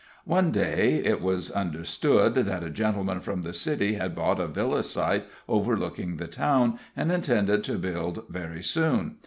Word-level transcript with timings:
One 0.25 0.49
day 0.49 0.95
it 0.95 1.21
was 1.21 1.51
understood 1.51 2.33
that 2.33 2.63
a 2.63 2.71
gentleman 2.71 3.19
from 3.19 3.43
the 3.43 3.53
city 3.53 3.93
had 3.93 4.15
bought 4.15 4.39
a 4.39 4.47
villa 4.47 4.81
site 4.81 5.25
overlooking 5.47 6.17
the 6.17 6.25
town, 6.25 6.79
and 6.95 7.11
intended 7.11 7.63
to 7.65 7.77
build 7.77 8.23
very 8.27 8.63
soon. 8.63 9.17